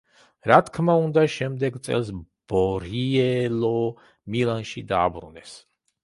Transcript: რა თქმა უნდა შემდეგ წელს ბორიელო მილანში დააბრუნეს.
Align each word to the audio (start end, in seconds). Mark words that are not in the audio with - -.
რა 0.51 0.55
თქმა 0.67 0.93
უნდა 1.01 1.25
შემდეგ 1.33 1.75
წელს 1.87 2.07
ბორიელო 2.53 3.69
მილანში 4.37 4.83
დააბრუნეს. 4.93 5.53